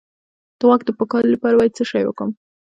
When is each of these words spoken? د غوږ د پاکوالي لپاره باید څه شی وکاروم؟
د 0.57 0.59
غوږ 0.67 0.81
د 0.85 0.89
پاکوالي 0.97 1.29
لپاره 1.33 1.55
باید 1.57 1.75
څه 1.77 1.83
شی 1.91 2.03
وکاروم؟ 2.05 2.31